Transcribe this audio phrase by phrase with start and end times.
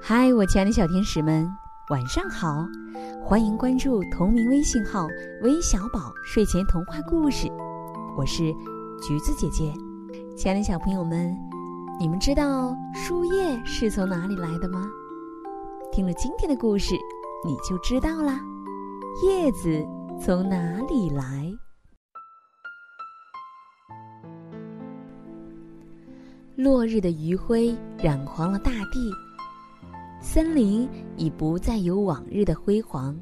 [0.00, 1.50] 嗨，我亲爱的小天使们，
[1.90, 2.64] 晚上好！
[3.22, 5.08] 欢迎关注同名微信号
[5.42, 7.48] “微小宝睡前童话故事”，
[8.16, 8.52] 我是
[9.02, 9.72] 橘子姐姐。
[10.36, 11.36] 亲爱的小朋友们，
[11.98, 14.88] 你们知道树叶是从哪里来的吗？
[15.90, 16.94] 听了今天的故事，
[17.44, 18.40] 你就知道啦。
[19.24, 19.84] 叶子
[20.20, 20.56] 从哪
[20.88, 21.52] 里来？
[26.54, 29.10] 落日的余晖染黄了大地。
[30.28, 33.16] 森林已不再有往日的辉煌，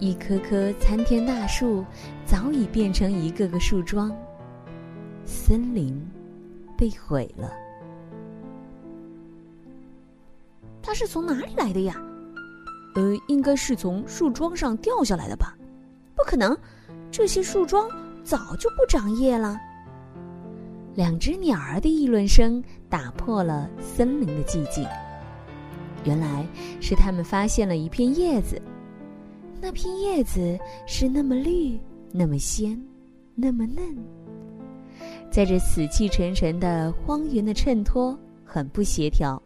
[0.00, 1.84] 一棵棵参天大树
[2.26, 4.14] 早已变成一个个树桩。
[5.24, 6.04] 森林
[6.76, 7.52] 被毁了。
[10.82, 11.94] 它是从哪里来的呀？
[12.96, 15.56] 呃，应该是从树桩上掉下来的吧？
[16.16, 16.58] 不可能，
[17.10, 17.88] 这些树桩
[18.24, 19.56] 早就不长叶了。
[20.96, 24.84] 两只鸟儿的议论声打破了森林的寂静。
[26.04, 26.46] 原来
[26.80, 28.60] 是他们发现了一片叶子，
[29.60, 31.78] 那片叶子是那么绿，
[32.10, 32.80] 那么鲜，
[33.34, 33.84] 那么嫩。
[35.30, 39.40] 在这死气沉沉的荒原的衬托很不协调。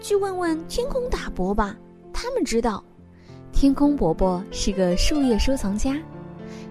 [0.00, 1.76] 去问问天空大伯吧，
[2.12, 2.82] 他们知道。
[3.52, 5.96] 天空伯伯是个树叶收藏家，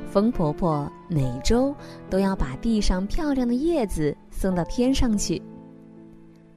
[0.09, 1.75] 风婆婆每周
[2.09, 5.41] 都要把地上漂亮的叶子送到天上去。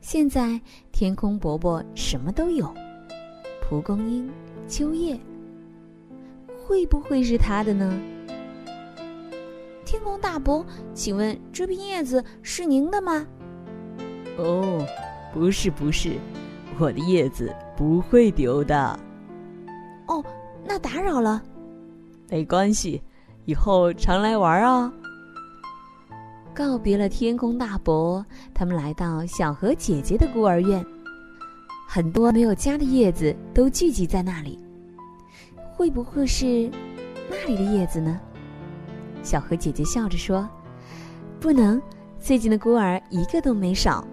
[0.00, 0.60] 现在
[0.92, 2.72] 天空伯伯什么都有，
[3.60, 4.30] 蒲公英、
[4.66, 5.18] 秋叶，
[6.56, 7.98] 会不会是他的呢？
[9.84, 13.26] 天空大伯，请问这片叶子是您的吗？
[14.38, 14.86] 哦，
[15.32, 16.12] 不是不是，
[16.78, 18.98] 我的叶子不会丢的。
[20.06, 20.24] 哦，
[20.64, 21.42] 那打扰了。
[22.30, 23.02] 没关系，
[23.46, 24.92] 以后常来玩啊。
[26.58, 30.84] 告别了天空大伯，他们来到小河姐姐的孤儿院。
[31.88, 34.58] 很多没有家的叶子都聚集在那里，
[35.72, 36.68] 会不会是
[37.30, 38.18] 那里的叶子呢？
[39.22, 40.48] 小河姐姐笑着说
[41.38, 41.80] ：“不能，
[42.18, 44.04] 最近的孤儿一个都没少。”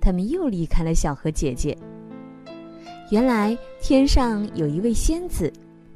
[0.00, 1.76] 他们又离开了小河姐姐。
[3.10, 5.52] 原来天上有一位仙子，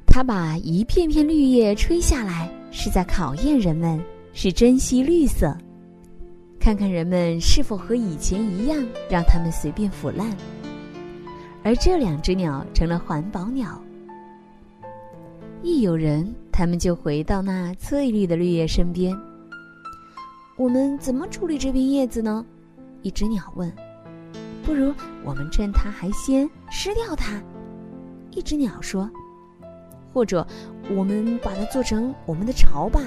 [0.07, 3.99] 她把一片片绿叶吹下来，是在考验人们。
[4.39, 5.57] 是珍惜绿色，
[6.61, 10.31] 看看人们是否和以前一样，让它们随便腐烂。
[11.65, 13.83] 而这两只鸟成了环保鸟。
[15.63, 19.17] 一有人，他们就回到那翠绿的绿叶身边。
[20.59, 22.45] 我们怎么处理这片叶子呢？
[23.01, 23.73] 一只鸟问。
[24.63, 24.93] 不如
[25.25, 27.43] 我们趁它还鲜，吃掉它。
[28.33, 29.11] 一只鸟说。
[30.13, 30.47] 或者，
[30.95, 33.01] 我们把它做成我们的巢吧。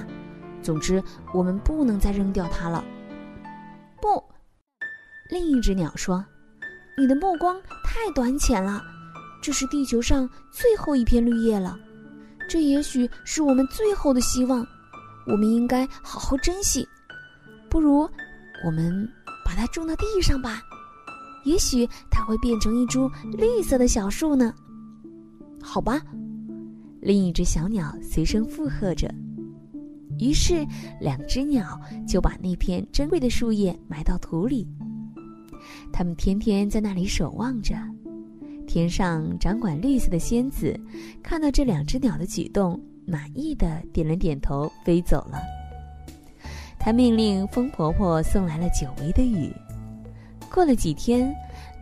[0.61, 1.01] 总之，
[1.33, 2.83] 我们不能再扔掉它了。
[4.01, 4.23] 不，
[5.29, 6.23] 另一只鸟说
[6.97, 8.81] ：“你的目光太短浅了，
[9.41, 11.77] 这是地球上最后一片绿叶了，
[12.47, 14.65] 这也许是我们最后的希望，
[15.27, 16.87] 我们应该好好珍惜。
[17.69, 18.09] 不如，
[18.65, 19.07] 我们
[19.45, 20.61] 把它种到地上吧，
[21.45, 24.53] 也许它会变成一株绿色的小树呢。”
[25.61, 26.01] 好吧，
[27.01, 29.09] 另一只小鸟随声附和着。
[30.19, 30.65] 于是，
[30.99, 34.67] 两只鸟就把那片珍贵的树叶埋到土里。
[35.91, 37.75] 它们天天在那里守望着。
[38.67, 40.79] 天上掌管绿色的仙子
[41.23, 45.39] 看到这两只鸟的举动，满意的点了点头，飞走了。
[46.77, 49.51] 他命令风婆婆送来了久违的雨。
[50.51, 51.33] 过了几天，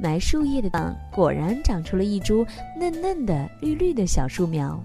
[0.02, 2.46] 埋树叶的地方果然长出了一株
[2.80, 4.82] 嫩嫩的、绿绿的小树苗。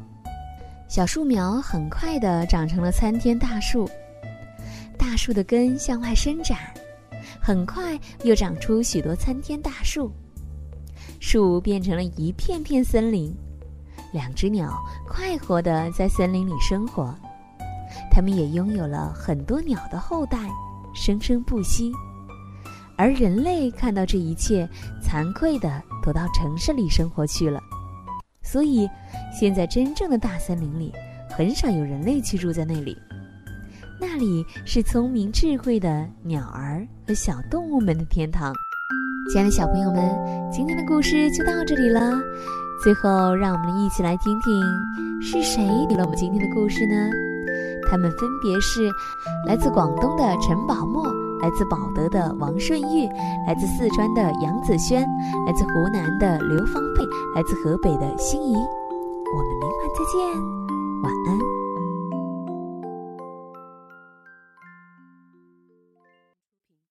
[0.92, 3.88] 小树苗很快的长成了参天大树，
[4.98, 6.58] 大树的根向外伸展，
[7.40, 10.12] 很快又长出许多参天大树，
[11.18, 13.34] 树变成了一片片森林。
[14.12, 17.14] 两只鸟快活的在森林里生活，
[18.10, 20.38] 它们也拥有了很多鸟的后代，
[20.94, 21.90] 生生不息。
[22.98, 24.68] 而人类看到这一切，
[25.02, 27.62] 惭愧的躲到城市里生活去了。
[28.42, 28.88] 所以，
[29.32, 30.92] 现在真正的大森林里，
[31.30, 32.96] 很少有人类居住在那里。
[34.00, 38.52] 那里是聪明智慧的鸟儿和小动物们的天堂。
[39.32, 40.10] 亲爱的小朋友们，
[40.50, 42.20] 今天的故事就到这里了。
[42.82, 44.60] 最后，让我们一起来听听
[45.22, 47.10] 是谁给了我们今天的故事呢？
[47.88, 48.90] 他们分别是
[49.46, 51.21] 来自广东的陈宝墨。
[51.42, 53.08] 来自保德的王顺玉，
[53.46, 55.02] 来自四川的杨子轩，
[55.46, 57.04] 来自湖南的刘芳佩，
[57.34, 58.54] 来自河北的心怡。
[58.54, 60.22] 我们明晚再见，
[61.02, 61.61] 晚安。